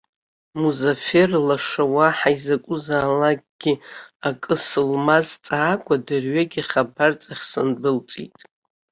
[0.59, 3.61] Музафер лаша уаҳа изакәызаалак
[4.27, 8.35] акы сылмазҵаакәа, дырҩегьых абарҵахь сындәылҵит.